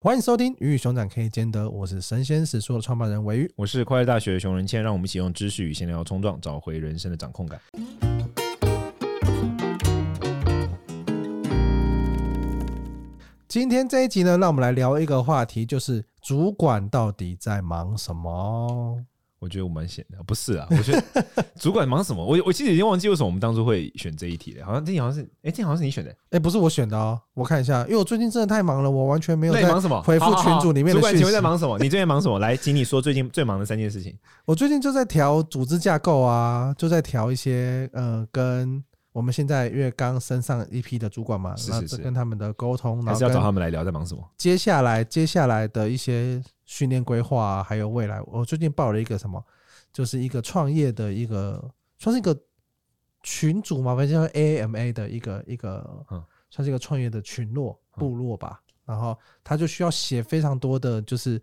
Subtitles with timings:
[0.00, 7.60] 欢迎收听《鱼与熊掌可以兼得》，我是神仙史书的创办人韦玉，我是快乐大学的熊仁谦，让我们一起用知识与闲聊冲撞，找回人生的掌控感。
[13.48, 19.04] 今天这一集呢，让我们来聊一个话题，就是主管到底在忙什么？
[19.38, 20.66] 我觉得我蛮闲的，不是啊？
[20.70, 21.24] 我觉得
[21.60, 22.24] 主管忙什么？
[22.24, 24.66] 我我其实已经忘记为什么我们当初会选这一题了。
[24.66, 26.14] 好像这好像是，哎，这好像是你选的。
[26.30, 27.20] 哎，不是我选的哦。
[27.34, 30.94] 我看一下，因为我最近真的太忙了，我完全没有在忙什么回复群组里面的。
[30.94, 31.78] 主管请问在忙什么？
[31.78, 32.38] 你最近忙什么？
[32.38, 34.16] 来，请你说最近最忙的三件事情。
[34.44, 38.82] 我最近就在调组织架构啊，就在调一些呃，跟
[39.12, 44.22] 我们现在因为刚升上一批的主管嘛，是是是，跟他们的沟通，还是要找他们来聊在忙什么？
[44.36, 49.42] 接下来接下来的一些训练规划啊，还有未来，我最近报了一个什么？
[49.90, 52.38] 就是一个创业的一个，算是一个
[53.22, 58.60] 群组嘛，反正叫 AMA 的一个一个，嗯，算是一个创业的群落部落吧。
[58.84, 61.40] 然后他就需要写非常多的，就是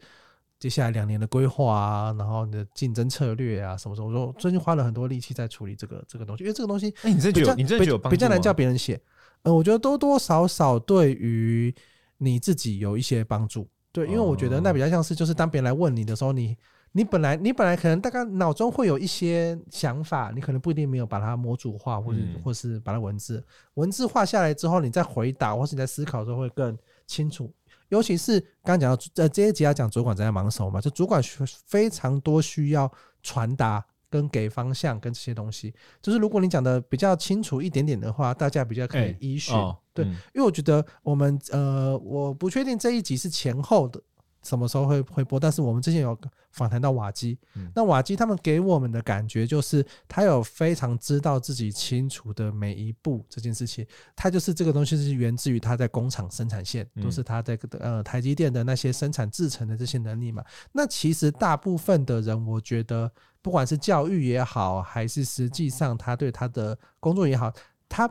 [0.59, 4.07] 接下来两年的规划啊，然后你的竞争策略啊，什么什么。
[4.07, 9.01] 我说最近花了很多力气在处理这个这个东西，因为这个东西，哎，你这就你这就比较难叫别人写。
[9.41, 11.73] 呃，我觉得多多少少对于
[12.19, 13.67] 你自己有一些帮助。
[13.95, 16.55] 对，因为我觉得那比较像是，就是当别人来问你的时候，你。
[16.97, 27.53] 你本来你本来可能大概脑中会有一些想法，你可能不一定没有把它模组化，或者或是把它文字文字化下来之后，你再回答或是你在思考的时候会更清楚。
[27.89, 32.89] 尤其是刚刚讲到呃这一集要讲主管在忙什么嘛，就主管需非常多需要
[33.21, 35.73] 传达跟给方向跟这些东西。
[36.01, 39.53] 就是如果你讲的比较清楚一点点的话，大家比较可以依循。
[39.93, 44.01] 对，因为我觉得我们呃我不确定这一集是前后的。
[44.45, 45.39] 什么时候会会播？
[45.39, 46.17] 但是我们之前有
[46.51, 47.37] 访谈到瓦基，
[47.73, 53.85] 那瓦基他们给我们的感觉就是，他有非常知道自己清楚的每一步这件事情，
[54.15, 60.43] 他就是这个东西是源自于他在工厂生产线，都是他在呃台积电的那些生产制成的这些能力嘛。
[60.71, 67.51] 那其实大部分的人，我觉得不管是教育也好，还是实际上他对他的工作也好，
[67.89, 68.09] 他。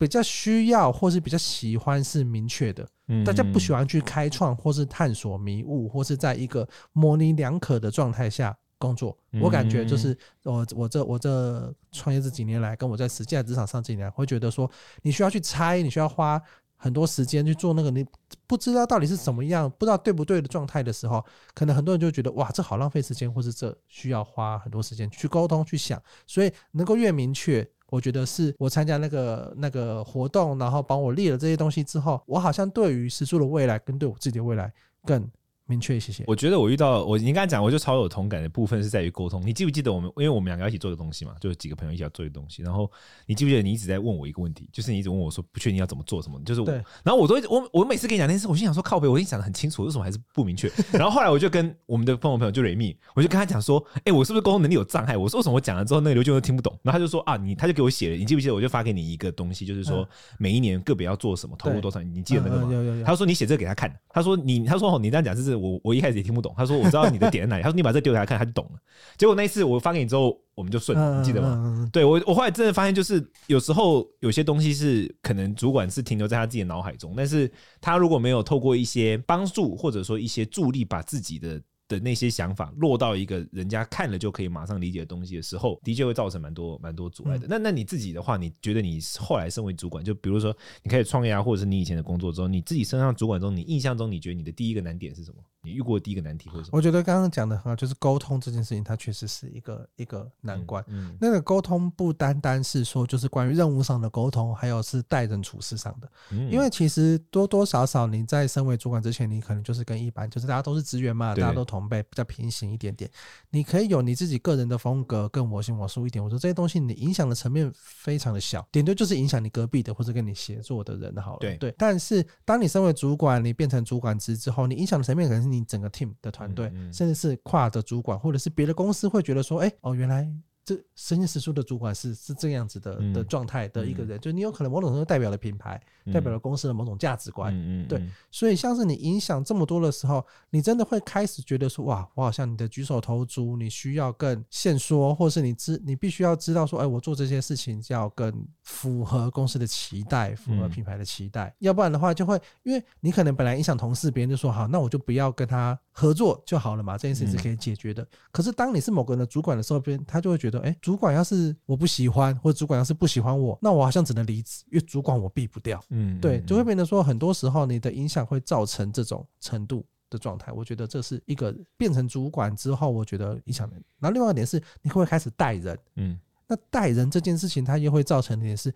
[0.00, 2.88] 比较需要或是比较喜欢是明确的，
[3.22, 9.14] 大家不喜欢去开创或是探索迷雾，或是在一个模棱两可的状态下工作。
[9.42, 14.68] 我感觉就是我我这我这创业这几年来，跟我在实际职场上这几年，会觉得说
[15.02, 16.40] 你需要去猜，你需要花
[16.76, 18.02] 很多时间去做那个你
[18.46, 21.22] 不知道到底是怎么样，不知道对不对的状态的时候，
[21.52, 27.70] 可能很多人就觉得哇，这好浪费时间，或是这需要花很多时间去沟通去想，所以能够越明确。
[27.90, 34.72] 我觉得是我参加那个那个活动，然后帮我列了这些东西之后，我好像对于石柱的未来跟对我自己的未来
[35.04, 35.28] 更。
[35.70, 36.24] 明确谢谢。
[36.26, 39.40] 我觉得我遇到我，你刚才讲，我就超有同感的部分是在于沟通。
[39.46, 42.62] 你记不记得我们，因为我们两个一起做的东西嘛，就是几个朋友一起要做的东西。
[42.62, 42.90] 然后
[43.26, 46.66] 你记不记得你一直在问我一个问题，就是你一直问我说不确定要怎么做什么，就是我。
[47.04, 50.68] 然后我都我我每次跟你讲那件事，我心想说靠背，我已经讲的很清楚，为什么还是不明确？
[50.92, 55.16] 然后后来我就跟我们的朋友朋友就雷密，我就跟他讲说，哎，我是不是沟通能力有障碍？
[55.16, 56.76] 我说为什么我讲了之后那个刘俊都听不懂？
[56.82, 58.54] 然后他就说啊，你他就给我写了，你记不记得？
[58.54, 60.06] 我就发给你一个东西，就是说
[60.38, 63.02] 每一年个别要做什么，投入多少，你记得那个吗？
[63.06, 66.40] 他说你写这个给他看，他说你他说哦你这样讲就是我我一开始也听不。
[66.40, 67.62] 懂，他说我知道你的点在哪里。
[67.64, 68.80] 他说你把这丢给他看，他就懂了。
[69.18, 71.88] 结果那一次我发给你之后，我们就顺了，你记得吗？
[71.92, 77.50] 对我，我后来真的发现，就是有时候有些东西是可能主管是停留在他自己的脑海中，但是
[77.80, 81.60] 他如果没有透过一些帮助或者说一些助力，把自己的。
[81.90, 87.48] 的那些想法落到一个人家看了就可以马上理解的东西的时候，的确会造成蛮多蛮多阻碍的。
[87.50, 95.42] 那那你自己的话，你觉得你后来身为主管，就比如说你开始创业啊，或者是你以前的工作之后，你自己身上主管中，你印象中你觉得你的第一个难点是什么？
[95.62, 96.76] 你遇过第一个难题或者什么？
[96.76, 100.84] 我觉得刚刚讲的很好，就是沟通这件事情，它确实是一个一个难关。
[100.88, 106.10] 嗯，那个沟通不单单是说就是关于任务上的沟通，还有是待人处事上的。
[106.50, 112.00] 因为其实多多少少你在身为主管之前，你可能就是跟一般就是大家都是职员嘛，大家都同辈。
[112.10, 113.08] 比较平行一点点，
[113.50, 116.22] 你可以有你自己个人的风格，更我行我素一点。
[116.24, 121.38] 我说这些东西你影响的层面非常的小，顶多就是影响你隔壁的或者跟你协作的人好了。
[121.38, 121.74] 对对。
[121.78, 130.30] 但是当你身为主管，你变成主管职之后，你影响的层面可能是你整个 team 的团队，嗯嗯，甚至是跨的主管，或者是别的公司会觉得说，哎哦，原来。
[130.64, 158.06] 这神仙食书的主管是是这样子的的状态的一个人，嗯、就你有可能某种程度代表了品牌，嗯、代表了公司的某种价值观，嗯、对，所以像是你影响这么多的时候，你真的会开始觉得说，哇，我好像你的举手投足，你需要更现说，或是你知你必须要知道说，哎，我做这些事情要更符合公司的期待，符合品牌的期待，嗯、要不然的话就会，因为你可能本来影响同事，别人就说好，那我就不要跟他合作就好了嘛，这件事情是可以解决的。
[158.30, 160.49] 可是当你是某个人的主管的时候，别人他就会觉得。
[160.50, 165.82] 得，哎，主管要是我不喜欢，或者主管要是不喜欢我，那我好像只能离职，因为主管我避不掉。
[165.90, 170.50] 嗯，对，就会变得说，很多时候你的影响会造成这种程度的状态。
[170.52, 173.76] 我觉得这是一个变成主管之后，我觉得影响的。
[173.98, 175.78] 然后另外一点是，你会不会开始带人？
[175.96, 178.74] 嗯，那带人这件事情，它又会造成的点是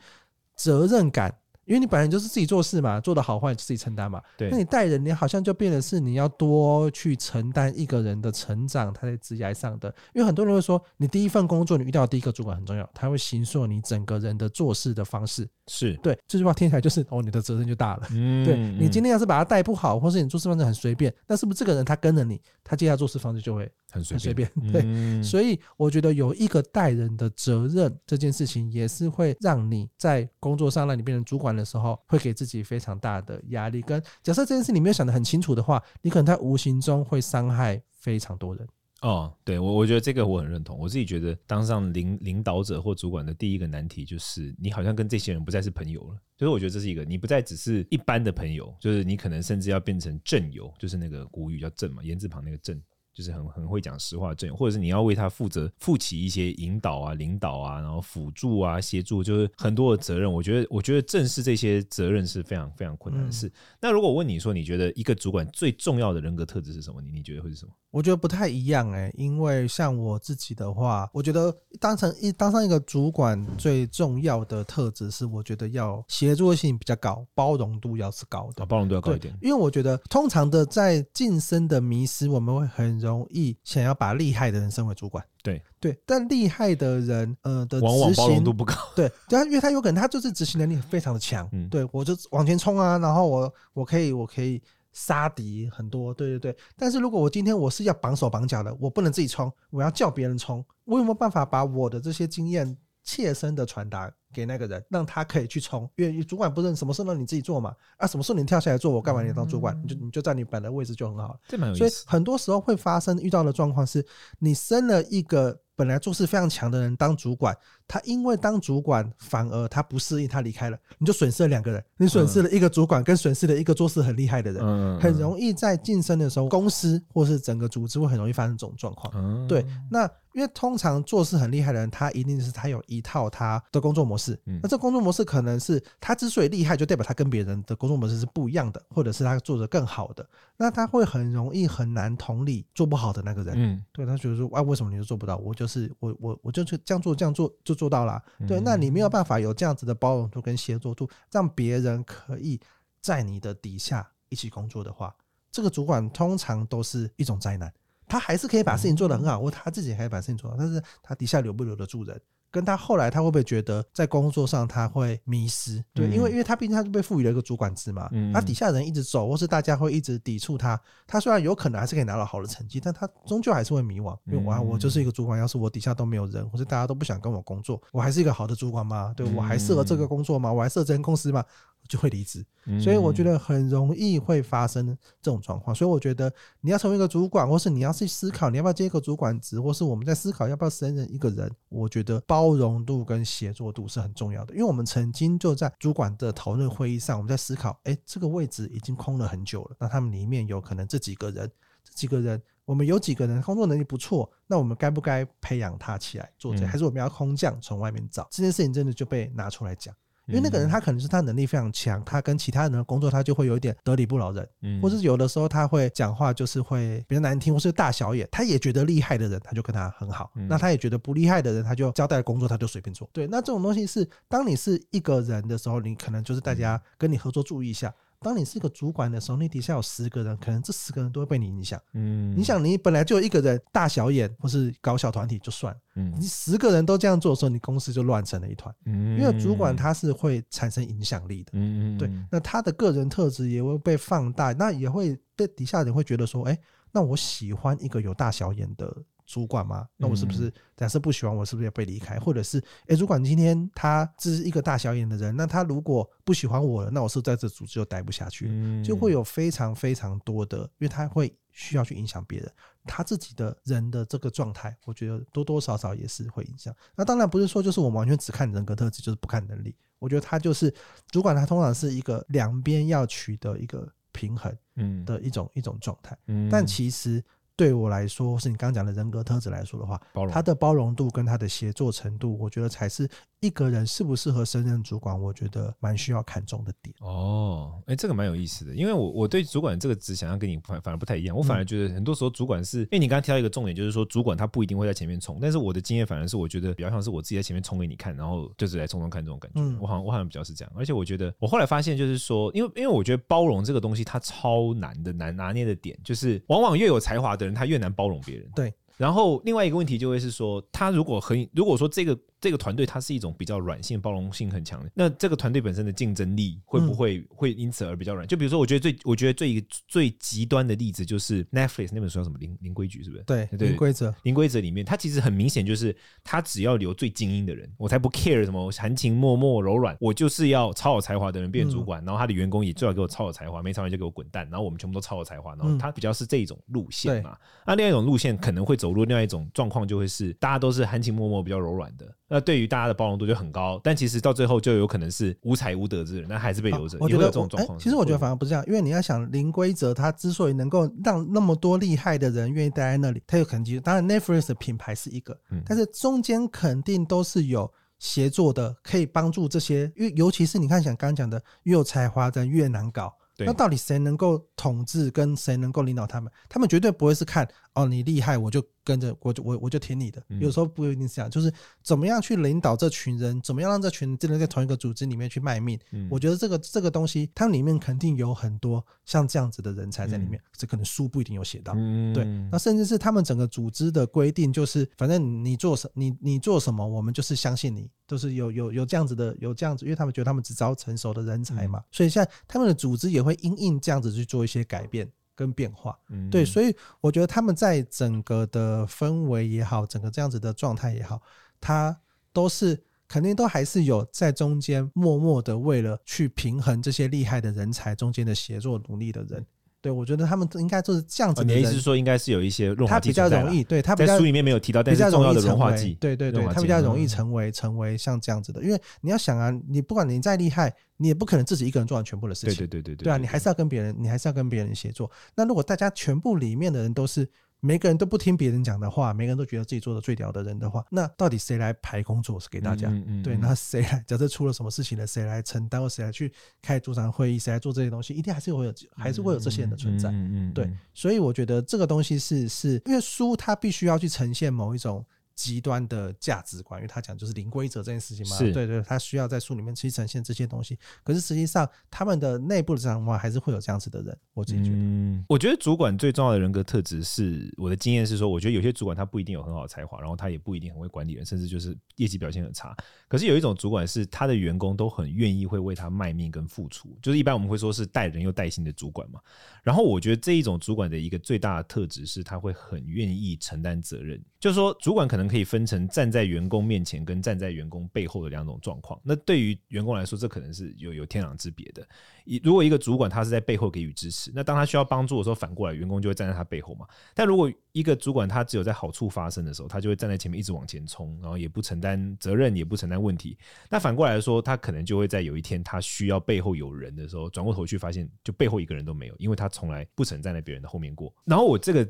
[0.55, 1.35] 责任感。
[1.67, 4.21] 因为你本来就是自己做事嘛，做的好坏就自己承担嘛。
[4.37, 9.95] 对，那你带人，你好像就变得是你要多去承担一个人的成长，他在职业上的。
[10.15, 15.49] 因为很多人会说，你第一份工作，你遇到的第一个主管很重要，他会形塑你整个人的做事的方式。
[15.67, 18.07] 是对这句话听起来就是哦，你的责任就大了。
[18.11, 23.71] 嗯，对你今天要是把他带不好，或是你做事方式很随便，那是不是这个人他跟着你，他接下来做事方式就会？
[24.03, 33.81] 很随便，对，嗯、所以我觉得有一个带人的责任这件事情，也是会让你在工作上让你变成主管的时候，会给自己非常大的压力。
[33.83, 38.67] 跟假设这件事你没有想得很清楚的话，你可能在无形中会伤害非常多人。
[39.01, 40.79] 哦，对我，我觉得这个我很认同。
[40.79, 46.17] 我自己觉得，当上领领导者或主管的第一个难题，就是你好像跟这些人不再是朋友了。
[46.39, 52.83] 就是我觉得这是一个，你不再只是一般的朋友，就是你可能甚至要变成正友，就是那个古语叫正嘛，言字旁那个阵。
[53.15, 60.31] 就是很很会讲实话的阵容，或者是你要为他负责负起一些引导啊、领导啊，然后辅助啊、协助，就是很多的责任。
[60.31, 63.47] 我觉得，我觉得正视这些责任是非常非常困难的事。
[63.47, 67.01] 嗯、那如果我问你说，你觉得一个主管最重要的人格特质是什么？
[67.01, 67.73] 你你觉得会是什么？
[67.91, 79.33] 我觉得不太一样哎、欸，因为像我自己的话，我觉得当成一当上一个主管最重要的特质是，我觉得要协作性比较高，包容度要是高的，包容度要高一点。
[79.41, 85.25] 因为我觉得通常的在晋升的迷失，我们会很容易想要把厉害的人升为主管。
[85.43, 88.75] 对对，但厉害的人呃的往往包容度不高。
[88.97, 91.49] 对，对，因为他有可能他就是执行能力非常的强。
[91.53, 94.63] 嗯，对我就往前冲啊，然后我我可以我可以。
[94.97, 96.57] 杀敌很多，对对对。
[96.77, 100.65] 但是如果我今天我是要绑手绑脚的，我不能自己冲，我要叫别人冲。
[100.85, 105.89] 我有没有办法把我的这些经验切身的传达给那个人，让他可以去冲？
[105.97, 109.81] 因为主管不是什么事都你自己做嘛，啊，什么事你跳下来做，我干嘛你当主管？
[109.83, 111.39] 你就你就在你本来的位置就很好。
[111.49, 111.79] 这蛮有意思。
[111.79, 114.05] 所以很多时候会发生遇到的状况是，
[114.41, 115.61] 你升了一个。
[115.77, 117.53] 本来做事非常强的人当主管，
[117.89, 129.49] 他因为当主管反而他不适应，他离开了，你就损失了两个人，你损失了一个主管，跟损失了一个做事很厉害的人，很容易在晋升的时候，公司或是整个组织会很容易发生这种状况。
[129.49, 130.09] 对，那。
[130.35, 134.24] 因为通常做事很厉害的人，他一定是他有一套他的工作模式。
[134.63, 140.27] 那这工作模式可能是他之所以厉害，就代表他跟别人的工作模式是不一样的，或者是他做的更好的。
[140.57, 143.55] 那他会很容易很难同理做不好的那个人。
[143.57, 145.37] 嗯，对，他觉得说，啊，为什么你就做不到？
[145.37, 148.23] 我就是我我我就是这样做这样做就做到了。
[148.47, 152.61] 对，那你没有办法有这样子的包容度跟协作度，让别人可以
[153.01, 155.15] 在你的底下一起工作的话，
[155.51, 157.73] 这个主管通常都是一种灾难。
[158.07, 162.21] 他还是可以把事情做得很好，或他自己还可以把事情做好，但是他底下留不留得住人，
[162.55, 165.83] 跟他后来他会不会觉得在工作上他会迷失？
[165.93, 174.17] 对，因为因为他毕竟他是被赋予了一个主管职嘛，他底下人一直走，或是大家会一直抵触他，他虽然有可能还是可以拿到好的成绩，但他终究还是会迷惘。
[174.27, 179.13] 因为啊，我就是一个主管，要是我底下都没有人，或是大家都不想跟我工作，我还是一个好的主管吗？
[179.17, 180.53] 对，我还适合这个工作吗？
[180.53, 181.43] 我还适合这间公司吗？
[181.89, 182.45] 就会离职，
[182.81, 184.87] 所以我觉得很容易会发生
[185.21, 185.75] 这种状况。
[185.75, 194.55] 所以我觉得你要成为一个主管，或是你要去思考你要不要接一个主管职，或是我们在思考要不要升任一个人，我觉得包容度跟协作度是很重要的。
[194.55, 201.51] 因为我们曾经就在主管的讨论会议上，我们在思考，哎，这个位置已经空了很久了，那他们里面有可能这几个人，
[201.83, 206.67] 这几个人，我们有几个人工作能力不错，那我们该不该培养他起来做这？
[206.67, 208.27] 还是我们要空降从外面找？
[208.31, 209.95] 这件事情真的就被拿出来讲。
[210.27, 218.29] 因为那个人他可能是他能力非常强，他跟其他人的工作他就会有一点得理不饶人，嗯，或是有的时候他会讲话就是会比较难听，或是大小眼。
[218.33, 223.09] 他也觉得厉害的人他就跟他很好，那他也觉得不厉害的人他就交代工作他就随便做。
[223.13, 227.93] 对，那这种东西是当你是一个人的时候，你可能就是大家跟你合作注意一下。
[228.25, 231.79] 当你是一个主管的时候，你底下有十个人，可能这十个人都会被你影响。
[231.93, 238.75] 嗯，你想，你本来就一个人大小眼，或是搞小团体就算，嗯，你十个人都这样做的时候，你公司就乱成了一团。
[238.87, 241.51] 嗯，因为主管他是会产生影响力的。
[241.53, 246.59] 嗯，对，那他的个人特质也会被放大，那也会被底下人会觉得说，哎，
[246.91, 248.91] 那我喜欢一个有大小眼的。
[249.25, 249.89] 主管吗？
[249.97, 252.19] 那我是不是假设不喜欢我，是不是要被离开？
[252.19, 262.53] 或者是，哎，主管今天他只是一个大小眼的人，那他如果不喜欢我了，那我是不是在这组织就待不下去，就会有非常非常多的，因为他会需要去影响别人，
[262.85, 266.75] 他自己的人的这个状态，我觉得多多少少也是会影响。
[266.95, 269.75] 那当然不是说就是我们完全只看人格特质，就是不看能力。
[269.99, 270.73] 我觉得他就是
[271.11, 276.15] 主管，他通常是一个两边要取得一个平衡，嗯，的一种一种状态。
[276.51, 277.25] 但其实。
[277.57, 280.01] 对我来说，或是你刚刚讲的人格特质来说的话，
[280.33, 283.09] 他的包容度跟他的协作程度，我觉得才是
[283.45, 286.95] 一个人适不适合升任主管，我觉得蛮需要看重的点。
[287.01, 299.61] 哦，哎，这个蛮有意思的，因为我我对主管这个职想要跟你反反而不太一样，我反而觉得很多时候主管是，因为你刚刚提到一个重点，就是说主管他不一定会在前面冲，但是我的经验反而是我觉得比较像是我自己在前面冲给你看，然后就是来冲冲看这种感觉。
[299.61, 308.51] 嗯，我好像我好像比较是这样，而且我觉得我后来发现就是说，因为因为我觉得包容这个东西它超难的难拿捏的点，就是往往越有才华的人他越难包容别人。
[308.57, 312.19] 对，然后另外一个问题就会是说，他如果很如果说这个。
[312.45, 314.91] 这个团队它是一种比较软性、包容性很强的。
[314.93, 318.29] 那这个团队本身的竞争力会不会会因此而比较软？
[318.29, 322.37] 就比如说，我觉得最我觉得最最极端的例子就是 Netflix 那本书叫什么？
[322.39, 323.23] 零零规矩是不是？
[323.23, 324.15] 对，零规则。
[324.25, 337.39] 零规则里面，它其实很明显就是，它只要留最精英的人，我才不 care 什么含情脉脉、柔软，我就是要超有才华的人变主管，然后他的员工也最好给我超有才华，没才华就给我滚蛋，然后我们全部都超有才华，然后他比较是这种路线嘛。
[337.67, 342.15] 那另外一种路线可能会走入另外一种状况，就会是大家都是含情脉脉、比较柔软的。
[342.35, 346.99] 那对于大家的包容度就很高，但其实到最后就有可能是无才无德之人，那还是被留着。
[347.01, 363.15] 我觉得这种状况，其实我觉得反而不是这样，因为你要想零规则，它之所以能够让那么多厉害的人愿意待在那里，它有可能其实当然 Netflix 的品牌是一个，但是中间肯定都是有协作的，可以帮助这些，因为尤其是你看像刚刚讲的，越有才华的人越难搞。
[363.39, 366.33] 那到底谁能够统治，跟谁能够领导他们？
[366.49, 368.65] 他们绝对不会是看哦，你厉害我就。
[368.87, 371.51] 跟着我就我我就听你的，有时候不一定是这样，就是
[371.83, 375.81] 怎么样去领导这群人，怎么样让这群人真的在同一个组织里面去卖命。
[376.11, 381.73] 我觉得这个这个东西，它里面肯定有很多像这样子的人才在里面，这可能书不一定有写到。
[382.13, 395.11] 对，那甚至是他们整个组织的规定，就是反正你做什你你做什么，我们就是相信你，都是有有有这样子的，有这样子，因为他们觉得他们只招成熟的人才嘛，所以现在他们的组织也会因应这样子去做一些改变。
[395.35, 395.99] 跟变化，
[396.31, 401.21] 对，所以我觉得他们在整个的氛围也好，整个这样子的状态也好，
[401.61, 401.97] 他
[402.33, 409.45] 都是肯定都还是有在中间默默的为了去平衡这些厉害的人才中间的协作努力的人。
[409.85, 411.47] 对，我觉得他们应该就是这样子的。
[411.47, 418.63] 你的意思是说，应该是有一些润滑剂，他比较容易，对他比较在书里面没有提到，但是重要的润滑剂，对对对，他比较容易成为成为像这样子的。
[418.63, 422.57] 因为你要想啊，你不管你再厉害，你也不可能自己一个人做完全部的事情。
[422.57, 425.11] 对对对对，对啊，你还是要跟别人，你还是要跟别人协作。
[425.37, 427.29] 那如果大家全部里面的人都是。
[427.65, 432.89] 每个人都不听别人讲的话，每个人都觉得自己做的最屌的人的话，那到底谁来排工作是给大家？
[432.91, 434.05] 嗯嗯嗯、对，那谁来？
[434.07, 435.81] 假设出了什么事情了，谁来承担？
[435.81, 436.31] 或谁来去
[436.61, 437.39] 开组长会议？
[437.39, 438.13] 谁来做这些东西？
[438.13, 440.11] 一定还是会有，还是会有这些人的存在。
[440.11, 445.03] 嗯嗯嗯、对，所以我觉得这个东西是是因为书它必须要去呈现某一种。
[445.35, 450.79] 极端的价值观，因为他讲就是零规则这件事情嘛，是对对，他需要在书里面去呈现这些东西。
[451.03, 454.17] 可是实际上，他们的内部的状况还是会有这样子的人。
[454.33, 462.77] 我自己觉得，嗯，我觉得主管最重要的人格特质是，我的经验是说，我觉得有些主管他不一定有很好的才华，然后他也不一定很会管理人，甚至就是业绩表现很差。
[463.09, 469.21] 可是有一种主管是他的员工都很愿意会为他卖命跟付出，就是一般我们会说是带人又带心的主管嘛。
[469.63, 474.23] 然后我觉得这一种主管的一个最大的特质是，他会很愿意承担责任。
[474.39, 479.01] 就是说，主管可能可以分成站在员工面前跟站在员工背后的两种状况。
[479.03, 481.87] 那对于员工来说，这可能是有有天壤之别的。
[482.25, 486.87] 一如果一个主管他是在背后给予支持，那当他需要帮助的时候，反过来员工就会站在他背后嘛。
[487.15, 493.37] 但如果一个主管他只有在好处发生的时候，他就会站在前面一直往前冲，然后也不承担责任，也不承担问题。
[493.69, 501.15] 那反过来说，他可能就会在有一天他需要背后有人的时候，转过头去发现就背后一个人都没有，因为他从来不曾站在别人的后面过。
[501.25, 501.89] 然后我这个。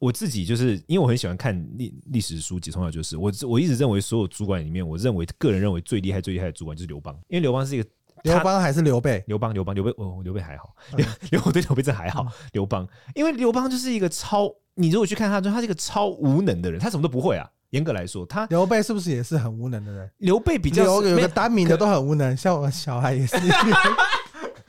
[0.00, 7.88] 我自己就是因为我很喜欢看历历史书籍，从小就是我我一直认为所有主管里面，我认为个人认为最厉害最厉害的主管就是刘邦，因为刘邦是一个
[8.22, 9.22] 刘邦还是刘备？
[9.26, 17.48] 刘邦刘邦刘备哦，刘备还好， 刘刘我对刘备这还好，刘邦因为刘邦就是一个超，你如果去看他，就他是一个超无能的人，他什么都不会啊。
[17.70, 20.08] 严格来说，他刘备是不是也是很无能的人？
[20.18, 23.36] 刘备比较有有个单名的都很无能，像我小孩也是。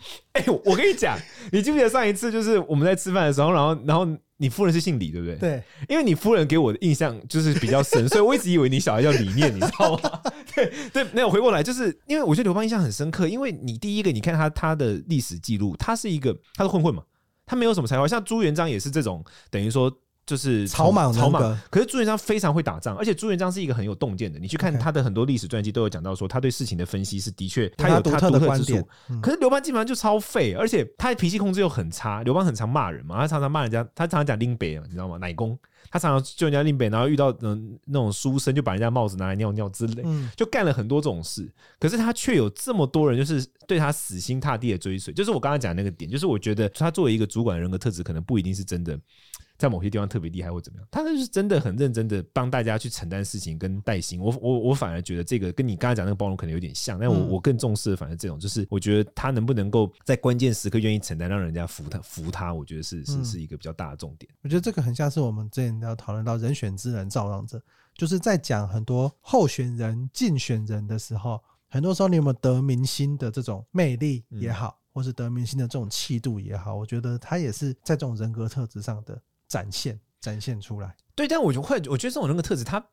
[0.34, 1.18] 哎、欸，我跟你讲，
[1.52, 4.08] 你记不记得上一次就是我们在吃饭的时候，然后然后
[4.38, 5.36] 你夫人是姓李，对不对？
[5.38, 10.22] 对，因为你夫人给我的印象就是比较深，所以我一直以为你小孩叫李念，你知道吗？
[10.54, 17.04] 对 对，没有回过来，就是因为我觉得刘邦印象很深刻，因为你第一个，你看他他的历史记录，他是一个他是混混嘛，
[17.46, 19.92] 他没有什么才华，像朱元璋也是这种，等于说。
[20.26, 21.60] 就是草莽，草莽。
[21.70, 24.40] 可是朱元璋非常会打仗，而且朱元璋是一个很有洞见的。
[24.40, 28.84] 你去看他的很多历史传记，都有讲到说他对事情的分析是的确，他有他独特的观点。
[29.22, 32.24] 可是刘邦基本上就超废，而且他的脾气控制又很差。
[32.24, 35.18] 刘邦很常骂人嘛，他常常骂人家，他常常讲拎北，你知道吗？
[35.18, 35.58] 奶公，
[35.92, 40.04] 他常常救人家拎北，然后遇到嗯那种书生，就把人家帽子拿来尿尿之类，
[40.36, 41.48] 就干了很多这种事。
[41.80, 45.14] 可是他却有这么多人，就是对他死心塌地的追随。
[45.14, 49.00] 就是我刚刚讲的那个点，就是我觉得他作为一个主管的人格特质，可能不一定是真的。
[49.58, 54.20] 在某些地方特别厉害或怎么样，他就是真的很认真的帮大家去承担事情跟带薪。
[54.20, 64.30] 我我我反而觉得这个跟你刚才讲那个包容可能有点像，但我我更重视的反而这种，就是我觉得他能不能够在关键时刻愿意承担，让人家服他服他，我觉得是是是一个比较大的重点。
[64.42, 67.62] 我觉得这个很像是我们之前要讨论到人选之人造浪者，
[67.96, 79.18] 就是在讲很多候选人竞选人的时候，很多时候你有没有得民心的这种魅力也好，或是得民心的这种气度也好，我觉得他也是在这种人格特质上的。
[79.56, 82.86] 展现展现出来，对，但我就会我觉得这种人格特质，它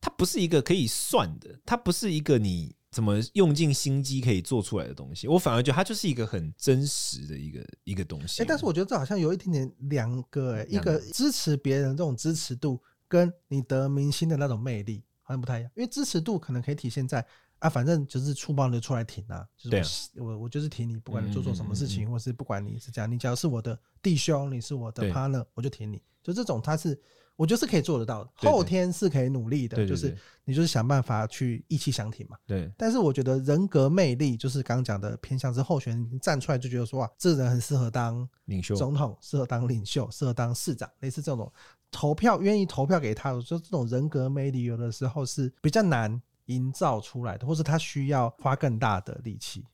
[0.00, 5.28] 它不是一个可以算的，它不是一个你怎么用尽心机可以做出来的东西。
[5.28, 8.42] 我反而觉得它就是一个很真实的一个一个东西。
[8.42, 15.70] 哎，但是我觉得这好像有一点点两个，哎，一个支持别人这种支持度，跟你得明星的那种魅力好像不太一样。
[15.76, 17.24] 因为支持度可能可以体现在。
[17.62, 26.02] 啊，反正就是出包就出来挺啊，就是我我，我就是挺你，不管你做错什么事情，或是不管你是这样，你只要是我的弟兄，你是我的 partner，我就挺你。
[26.24, 27.00] 就这种，他是
[27.36, 32.36] 我觉得是可以做得到的，后天是可以努力的，就是你就是想办法去意气相挺嘛。
[32.48, 32.68] 对。
[32.76, 41.52] 但是我觉得人格魅力，就是刚刚讲的偏向是候选人站出来就觉得说哇，这个人很适合当领袖、总统，适合当领袖，适合当市长，类似这种
[41.92, 46.20] 投票愿意投票给他，我说这种人格魅力有的时候是比较难。
[46.54, 49.64] 营造出来的，或是他需要花更大的力气。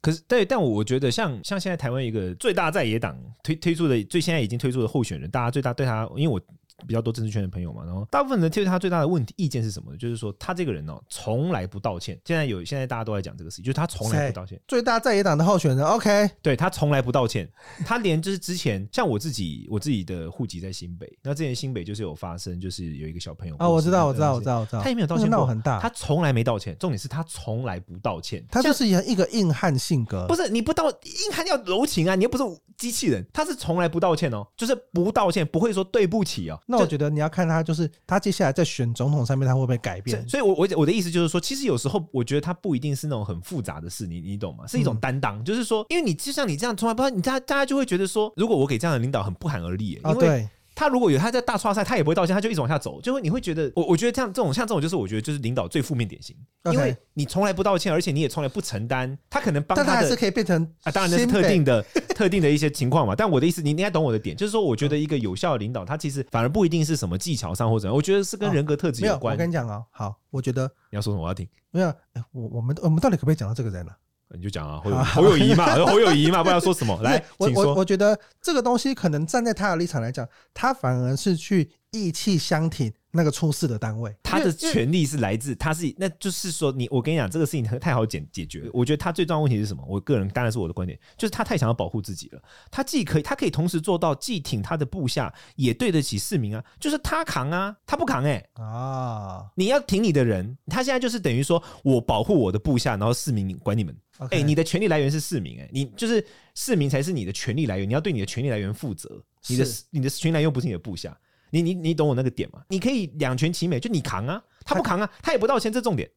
[0.00, 6.40] 可是，对，但我我觉得像像现在台湾一个最大在野党推推出的，最现在已经推出的候选人，大家最大对他，因为我。
[6.86, 9.96] 比较多政治圈的朋友嘛，然后大部分人对他最大的问题意见是什么？
[9.96, 12.18] 就是说他这个人哦，从来不道歉。
[12.24, 14.60] 现在有现在大家都在讲这个事情，就是他从来不道歉。
[14.66, 17.48] 最大在野党的候选人，OK，对，他从来不道歉。
[17.84, 26.76] 他连就是之前像我自己，我自己的户籍在新北，那之前新北就是有发生，就是有一个小朋友啊，我知道，我知道，我知道，我知道，他也没有道歉过，闹很大，他从来没道歉。
[26.78, 30.26] 重点是他从来不道歉，他就是一个硬汉性格。
[30.26, 32.44] 不是你不道硬汉要柔情啊，你又不是
[32.76, 36.58] 机器人，他是从来不道歉哦，就是不道歉，不会说对不起哦。
[36.72, 37.42] 那我觉得你要看。
[37.52, 40.26] 他就是他接下来在选总统上面，他会不会改变？
[40.26, 44.66] 所以，我我我的意思就是说，其实有时候我觉得他不一定是那种很复杂的事，你你懂吗？
[44.66, 50.48] 是一种担当，就是说，因为你就像你这样从来不知道，你大家大家就会觉得说，如果我给这样的领导很不寒而栗，因为。
[50.82, 56.36] 他如果有他在大剉赛，他也不会道歉，他就一直往下走，就会你会觉得我我觉得这样这种像这种就是我觉得就是领导最负面典型.
[56.72, 61.82] 因为你从来不道歉，而且你也从来不承担，他可能帮他的，但他还是可以变成啊，当然那是特定的
[62.14, 63.14] 特定的一些情况嘛。
[63.14, 69.32] 但我的意思，你应该懂我的点，就是说，我觉得一个有效的领导，他其实反而不一定是什么技巧上或者，我觉得是跟人格特质有关。
[69.32, 71.48] 哦、我跟你讲啊，好，我觉得你要说什么，我要听。
[71.70, 71.92] 没有，
[72.32, 73.96] 我我们我们到底可不可以讲到这个人呢、啊？
[74.34, 76.98] 你就讲啊，侯友侯友谊嘛，侯友谊 嘛，不知道说什么。
[77.02, 77.50] 来，我。
[77.54, 84.12] 我我觉得这个东西可能站在他的立场来讲，他反而是去义气相挺那个出事的单位。
[84.22, 88.68] 他的权利是来自，他是那就是说，你我跟你讲，这个事情太好解解决。
[88.72, 89.84] 我觉得他最重要的问题是什么？
[89.86, 92.42] 我个人当然是我的观点，就是他太想要保护自己了。
[92.70, 96.64] 他既可以，他可以同时做到既挺他的部下，也对得起市民啊。
[96.80, 99.46] 就是他扛啊，他不扛哎、欸、啊！
[99.54, 103.94] 你要挺你的人，他现在就是等于说我保护我的部下，然后市民管你们。
[103.94, 109.20] 哎 Okay.、欸，你的权利来源是市民、欸，哎，你就是市民才是你的权利来源，你要对你的权利来源负责。
[109.48, 111.18] 你的你的权利来源又不是你的部下，
[111.52, 112.60] 你你你懂我那个点吗？
[112.68, 116.10] 你可以两全其美，就你扛啊，他不扛啊，他也不道歉，这重点。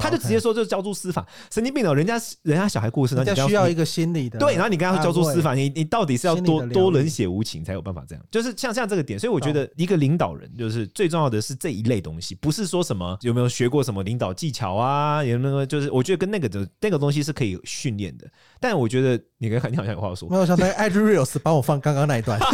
[0.00, 1.92] 他就直接说，就交诸司法，神经病哦！
[1.92, 8.24] 人家人家小孩过世，那需要一个心理的对，然后你跟他说交诸司法，你你到底是要多多冷血无情才有办法这样？
[8.30, 18.30] 就是像像这个点，所以我觉得一个领导人就是最重要的是这一类东西，不是说什么有没有学过什么领导技巧啊，有没有就是我觉得跟那个的那个东西是可以训练的。
[18.60, 22.40] 但我觉得你跟你好像有话说，没有想到艾瑞 reels 帮我放刚刚那一段。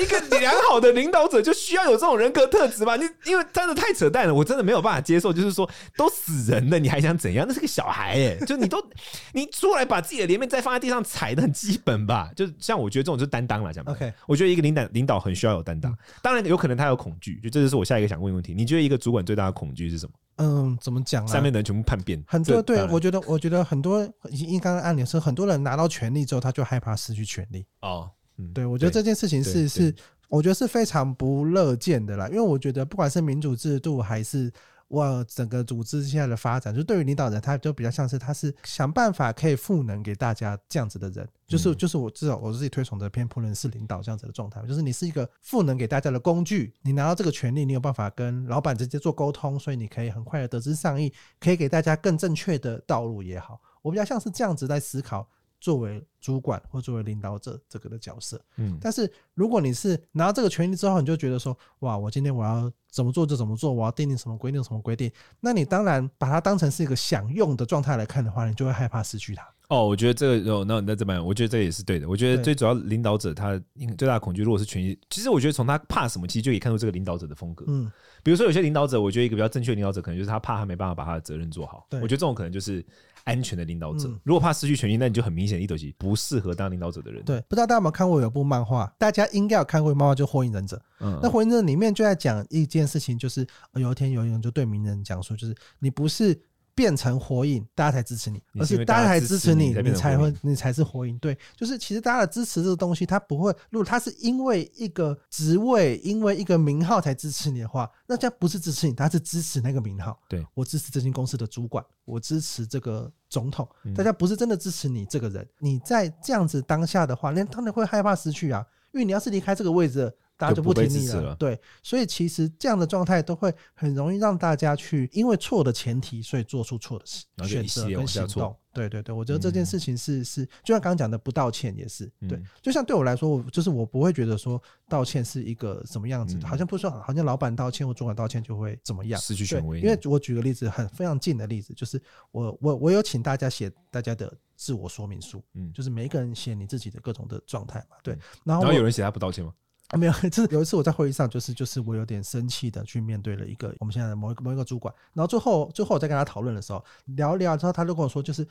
[0.00, 2.96] 一个良好的领导者就需要有这种人格特质吧？
[2.96, 5.32] 你因为真的太扯淡了，我真的没有办法接受。
[5.32, 7.46] 就是说，都死人了，你还想怎样？
[7.48, 8.84] 那是个小孩哎、欸， 就你都
[9.32, 12.30] 你出来把自己的脸面再放在地上踩的很基本吧？
[12.36, 15.96] 就像我觉得这种就是担当了，讲 OK，我觉得一个领导领导很需要有担当。
[16.20, 18.52] 当然有可能他有恐惧，就这就是我下一个想问的问题。
[18.52, 20.12] 你觉得一个主管最大的恐惧是什么？
[20.36, 21.26] 嗯，怎么讲啊？
[21.26, 28.10] 下面的人全部叛变，很多对，我觉得我觉得很多，应刚刚案例是很多人拿到权力之后，他就害怕失去权力哦。
[28.36, 29.94] 嗯，对，我觉得这件事情是是，
[30.28, 32.26] 我觉得是非常不乐见的啦。
[32.28, 34.52] 因为我觉得不管是民主制度还是
[34.94, 55.28] 哇整个组织现在的发展，就对于领导人，他就比较像是他是想办法可以赋能给大家这样子的人，就是就是我至少我自己推崇的偏仆人式领导这样子的状态，就是你是一个赋能给大家的工具，你拿到这个权利，你有办法跟老板直接做沟通，所以你可以很快的得知上意，可以给大家更正确的道路也好，我比较像是这样子在思考。
[55.64, 58.38] 作为主管或作为领导者这个的角色。
[58.58, 69.42] 嗯，但是如果你是拿到这个权利之后，你就觉得说，哇，我今天我要怎么做就怎么做，我要订定什么规定什么规定，那你当然把它当成是一个享用的状态来看的话，你就会害怕失去它。
[69.68, 72.06] 哦，我觉得这个哦，那那这边，我觉得这个也是对的。
[72.06, 73.58] 我觉得最主要领导者他
[73.96, 77.64] 最大的恐惧，如果是权益，其实我觉得从他怕什么，其实就可以看出这个领导者的风格。
[77.68, 77.90] 嗯，
[78.22, 81.86] 比如说有些领导者，我觉得一个比较正确的领导者，可能就是他怕他没办法把他的责任做好。
[81.88, 82.84] 对，我觉得这种可能就是
[83.24, 84.08] 安全的领导者。
[84.22, 87.24] 如果怕失去权益，那你就很明显一朵棋不适合当领导者的人。
[87.24, 90.76] 对，不知道大家有没有看过有部漫画，大家应该有看过漫画，就《火影忍者》。
[91.00, 96.40] 嗯，那《火影忍者》里面就在讲一件事情，就是有一天有一个人就对鸣人讲说，就是你不是。
[96.74, 101.16] 变成火影，大家才支持你，而是大家才支持你，你才会，你才是火影。
[101.18, 110.18] 对，就是其实大家的支持这个东西，它不会，如果他是因为一个职位，因为一个名号才支持你的话，那这不是支持你，他是支持那个名号。
[110.28, 115.48] 对，我支持这间公司的主管，我支持这个总统，大家不是真的支持你这个人。
[115.58, 120.12] 你在这样子当下的话，连他们会害怕失去啊，因为你要是离开这个位置。
[120.36, 128.56] 大家就不听你了，了，对，所以其实这样的状态都会很容易让大家去因为错的前提，所以做出错的事选择跟行动。
[128.72, 132.42] 对对对，我觉得这件事情是是，就像刚刚讲的，不道歉也是对。
[132.60, 139.78] 就像对我来说，我就是我不会觉得说道歉是一个什么样子的，好像不说，好像老板道歉或主管道歉就会怎么样，失去权威。
[139.78, 148.18] 因为我举个例子，很非常近的例子，就是我我我有请大家写大家的自我说明书，嗯，就是每一个人写你自己的各种的状态嘛，对。
[148.42, 149.54] 然后然后有人写他不道歉吗？
[149.88, 158.46] 啊，没有， 就是有一次我在会议上，就是就是我有点生气的去面对了一个我们现在的某一个某一个主管，然后最后最后我在跟他讨论的时候，聊一聊之后，他就跟我说，就是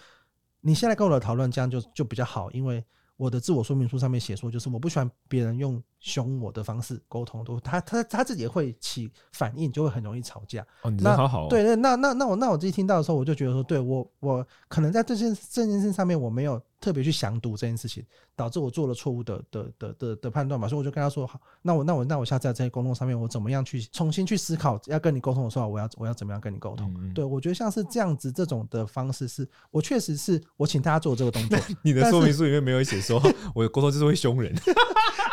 [0.61, 2.83] 你现在跟我的讨论这样就就比较好，因为
[3.17, 10.63] 我的自我说明书上面写说，就是我不喜欢别人用凶我的方式沟通，都他他他自己也会起反应，就会很容易吵架。
[10.83, 11.47] 哦，你人好好哦。
[11.49, 16.61] 对对，那那那我那我自己听到的时候，我就觉得说，对我我可能在这件这件事上面我没有。
[16.83, 26.93] 特别去详读这件事情，导致我做了错误的的的的的判断嘛，所以我就跟他说好，那我那我那我下次在这些沟通上面，我怎么样去重新去思考，要跟你沟通的时候，我要我要怎么样跟你沟通？
[27.13, 31.57] 对，我觉得像是这样子这种的方式是，是我确实是我请大家做这个动作。
[31.83, 33.17] 你的说明书里面没有写说
[33.55, 34.53] 我沟通就是会凶人，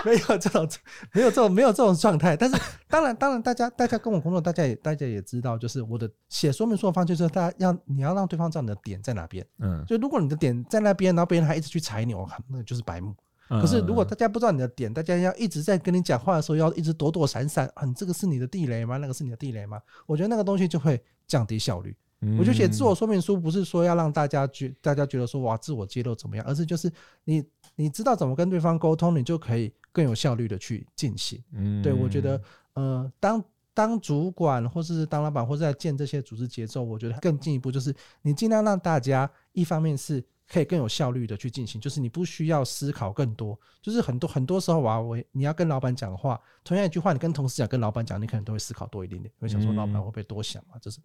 [0.05, 0.60] 没有这种
[1.15, 2.37] 没有这种没有这种状态。
[2.37, 2.57] 但是
[2.89, 9.47] 当然当然，大家大家跟我工作，大家也大家也知道，就是我的写说明书的方式就是大家要你要让对方知道你的点在哪边。
[9.59, 13.15] 嗯，就如果你的点在那边，然后别人还一直去踩你，我靠，那就是白目。
[13.49, 18.97] 可是如果大家不知道你的点，大家要一直在跟你讲话的时候，要一直躲躲闪闪，啊，这个是你的地雷吗？
[18.99, 19.81] 那个是你的地雷吗？
[20.07, 21.97] 我觉得那个东西就会降低效率。
[22.39, 26.93] 我就写自我说明书，不是说要让大家觉大家觉得说哇，自我揭露怎么样，而是就是
[27.25, 27.45] 你
[27.77, 31.43] 你知道怎么跟对方沟通，你就可以更有效率的去进行。
[31.53, 32.41] 嗯，对，我觉得
[32.75, 40.23] 呃，当当主管或是当老板或是在建这些组织节奏，我觉得更进一步就是你尽量让大家一方面是。
[40.51, 50.75] 可以更有效率的去进行，就是你不需要思考更多，就是很多很多时候啊，我你要跟老板讲话，同样一句话，你跟同事讲，跟老板讲，你可能都会思考多一点点，会想说老板会不会多想啊？
[50.83, 50.99] 这是。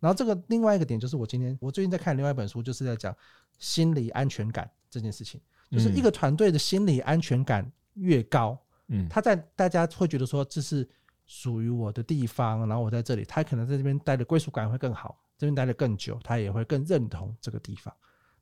[0.00, 3.14] 然后这个另外一个点就是，我今天我最近在看另外一本书，就是在讲
[3.58, 5.38] 心理安全感这件事情，
[5.70, 10.88] 就是一个团队的心理安全感越高，嗯，他在大家会觉得说这是
[11.26, 17.92] 属于我的地方，然后我在这里，他可能在这边待的归属感会更好，这边待的更久，他也会更认同这个地方。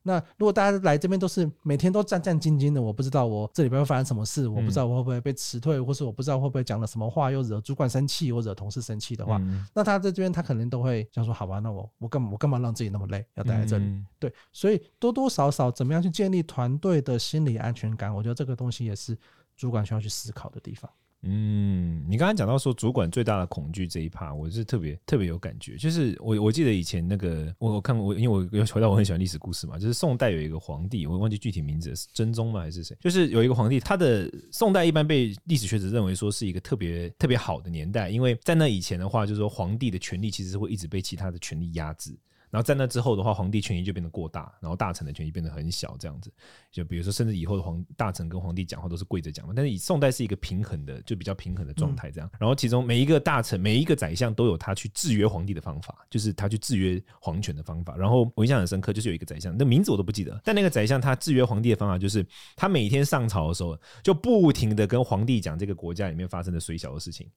[0.07, 9.41] 那如果大家来这边都是每天都战战兢兢的，我不知道我这里边会发生什么事，我不知道我会不会被辞退，或是我不知道会不会讲了什么话又惹主管生气或惹同事生气的话，
[9.75, 14.05] 那他在这边他可能都会想说，好吧，那我我干嘛我干嘛让自己那么累，要待在这里？
[14.19, 19.17] 对，所以多多少少怎么样去建立团队的心理安全感，我觉得这个东西也是
[19.57, 20.91] 主管需要去思考的地方。
[21.27, 25.77] 嗯，你刚刚讲到说主管最大的恐惧这一趴，我是特别特别有感觉。
[25.77, 32.97] 就是我我记得以前那个我我看过，因为我回到我很喜欢历史故事嘛，就是宋代有一个皇帝，我忘记具体名字是真宗吗还是谁？
[33.01, 42.15] 就是有一个皇帝，他的宋代一般被历史学者认为说是一个特别特别好的年代，因为在那以前的话，就是说皇帝的权力其实是会一直被其他的权力压制。
[42.55, 46.33] 然后在那之后的话，皇帝权益就变得过大，然后大臣的权益变得很小，这样子。
[46.71, 49.53] 就比如说，甚至以后的皇大臣跟皇帝讲话都是跪着讲嘛。
[49.57, 52.31] 但是以宋代是一个平衡的，就比较平衡的状态，这样。
[52.39, 57.97] 然后其中每一个大臣、每一个宰相都有他去制约皇帝的方法，就是他去制约皇权的方法。
[57.97, 67.29] 然后我印象很深刻，就是有一个宰相，那名字我都不记得，但那个宰相他制约皇帝的方法就是，他每天上朝的时候就不停的跟皇帝讲这个国家里面发生的衰小的事情。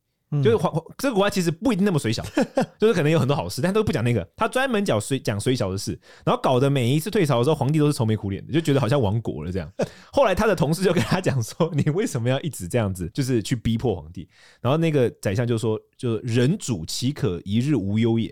[0.44, 2.24] 就是皇这个国家其实不一定那么水小，
[2.78, 4.28] 就是可能有很多好事，但都不讲那个。
[4.36, 9.72] 他专门讲水讲水小的事，然后搞得每一次退朝的时候，皇帝都是愁眉苦脸的，就觉得好像亡国了这样。
[10.12, 14.28] 后来他的同事就跟他讲说：“你为什么要一直这样子，就是去逼迫皇帝？”
[14.62, 18.30] 然后那个宰相就说：“就人主岂可一日无忧也？”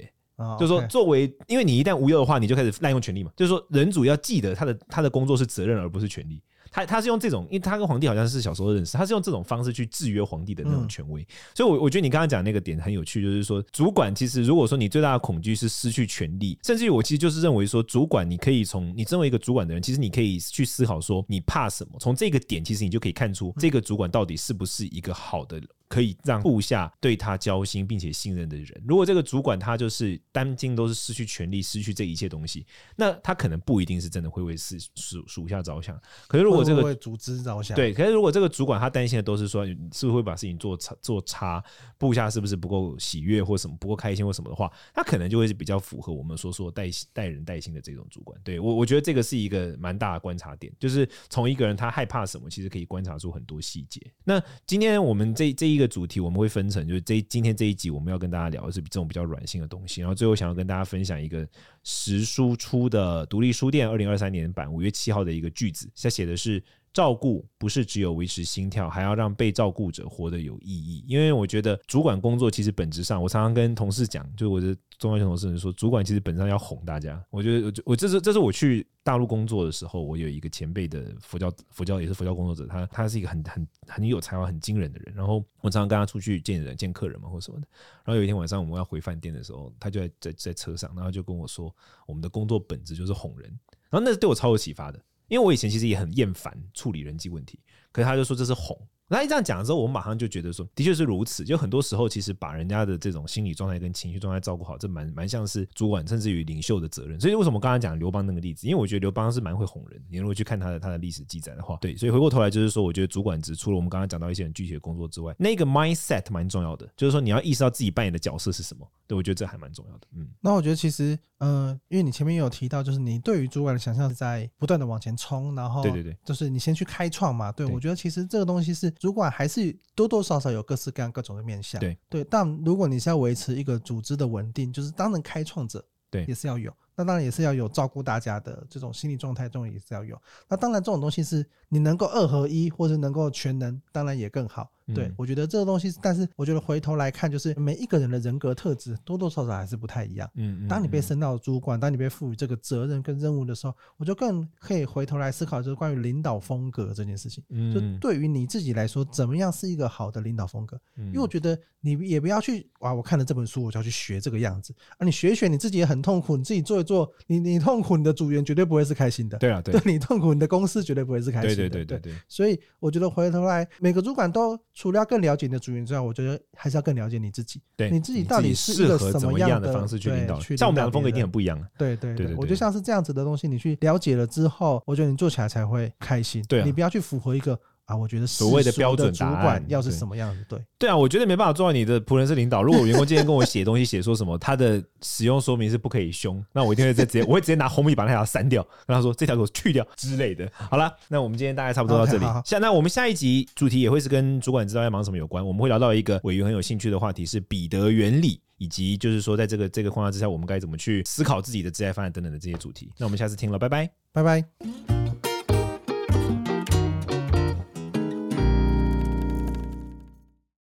[0.60, 3.31] 就是说，作为因为你一旦无忧的话，你就开始滥用权力嘛。
[3.38, 6.41] 就是说，人主要记得他的他的工作是责任而不是权力。
[6.75, 11.21] 他他是用这种，因为他跟皇帝好像是小时候认识，他是用这种方式去制约皇帝的那种权威。
[11.21, 21.97] 嗯、所以，我我觉得你刚刚讲那个点很有趣，就是说，主管其实如果说你最大的恐惧是失去权力，甚至于我其实就是认为说，主管你可以从你身为一个主管的人，其实你可以去思考说，你怕什么？
[21.97, 25.67] 从这个点，其实你就可以看出这个主管到底是不是一个好的人。
[25.87, 35.99] 可以让部下对他交心并且信任的人，如果这个主管他就是担心都是失去权力、失去这一切东西，那他可能不一定是真的会为属属属下着想。
[36.27, 41.63] 可是如果这个为组织着想，对，可是如果这个主管他担心的都是说，是不是会把事情做差做差，
[41.97, 48.39] 部下是不是不够喜悦或什么不够开心或什么的话，他可能就会是比较符合我们说说带带人带心的这种主管。
[48.43, 54.01] 对我，我觉得这个是一个蛮大的观察点，就是从一个人他害怕什么，其实可以观察出很多细节。
[54.23, 61.47] 那今天我们这这一一个主题，我们会分成，就是这今天这一集我们要跟大家聊的是这种比较软性的东西，然后最后想要跟大家分享一个
[61.83, 66.63] 实书出的独立书店二零二三年版五月七号的一个句子，他写的是。
[66.95, 71.03] 照顾不是只有维持心跳，还要让被照顾者活得有意义。
[71.05, 77.21] 因为我觉得主管工作其实本质上，我常常跟同事讲，就我的中高级同事说，主管其实本质上要哄大家。
[77.29, 85.13] 我觉得，我这是这是我去大陆工作的时候，我有一个前辈的佛教佛教也是佛教工作者，他他是一个很很很有才华、很惊人的人。
[85.13, 87.67] 然后我常常跟他出去见人、见客人嘛，或什么的。
[88.05, 91.75] 然后有一天晚上我们要回饭店的时候，他就在在在车上，然后就跟我说，
[92.08, 93.49] 我们的工作本质就是哄人。
[93.89, 95.01] 然后那是对我超有启发的。
[95.27, 97.59] 因为我以前其实也很厌烦处理人际问题，
[97.91, 98.77] 可是他就说这是哄。
[99.07, 101.43] 那一这样讲的时候，我马上就觉得说，的确是如此。
[101.45, 107.19] 就很多时候，其实把人家的这种心理状态跟情绪状态照顾好，这蛮蛮像是主管甚至于领袖的责任。
[107.19, 108.65] 所以为什么我刚刚讲刘邦那个例子？
[108.65, 110.03] 因为我觉得刘邦是蛮会哄人。
[110.09, 118.91] 你如果去看他的他的历史记载的话，对，所以回过头来就是说，我觉得主管职除了我们刚刚讲到一些很具体的工作之外，那个 mindset 蛮重要的，就是说你要意识到自己扮演的角色是什么。
[119.07, 120.07] 对，我觉得这还蛮重要的。
[120.15, 127.51] 嗯，那我觉得其实，呃，因为你前面有提到，就是你对于主管的想象是在不断的往前冲，然后对对对，就是你先去开创嘛。
[127.51, 129.75] 对，我觉得其实这个东西是主管还是。
[129.95, 140.19] 多多少少有各式各样各种的面向，对对，但如果你是要维持一个组织的稳定，就是当然开创者，对，也是要有，那当然也是要有照顾大家的这种心理状态，这种也是要有。
[140.47, 144.69] 那当然这种东西是你能够二合一，或者能够全能，当然也更好。
[144.93, 150.29] 对，我觉得这个东西，但是我觉得回头来看，就是每一个人的人格特质多多少少还是不太一样。
[150.36, 157.43] 嗯，当你被升到主管，当你被赋予这个责任跟任务的时候，我就更可以回头来思考，就是关于领导风格这件事情。
[157.49, 160.79] 嗯，就对于你自己来说，怎么样是一个好的领导风格？
[160.97, 165.01] 因为我觉得你也不要去哇，我看了这本书，我就要去学这个样子啊。
[165.03, 169.37] 你学一学，你自己也很痛苦，你自己做一做，你你痛苦，你的组员绝对不会是开心的。
[169.39, 171.55] 对啊，对，对你痛苦，你的公司绝对不会是开心的。
[171.55, 172.19] 对对对对对。
[172.29, 177.59] 所以我觉得回头来，每个主管都除了要更了解你的组员之外，我觉得还是要更了解你自己。
[177.75, 180.39] 对，你自己到底是一个什么样的方式去领导？
[180.39, 181.59] 像我们两个风格一定很不一样。
[181.77, 186.43] 对对对，我觉得像是这样子的东西，你去了解了之后，我觉得你做起来才会开心。
[186.47, 187.59] 对，你不要去符合一个。
[187.85, 190.45] 啊，我觉得所谓的标准主管要是什么样子？
[190.49, 192.63] 对对啊，我觉得没办法做到你的仆人是领导。
[192.63, 200.51] 如果员工今天跟我写东西，写说什么他的使用说明是不可以凶，那我一定会再直接，我会直接拿红笔把那条删掉，跟他说这条给我去掉之类的。
[200.55, 202.25] 好了，那我们今天大概差不多到这里。
[202.43, 212.91] 下那我们下一集主题也会是跟主管知道要忙什么有关，我们会聊到一个委员很有兴趣的话题，是彼得原理，以及就是说在这个这个框架之下，我们该怎么去思考自己的职业发展等等的这些主题。
[212.97, 215.04] 那我们下次听了，拜拜，拜拜。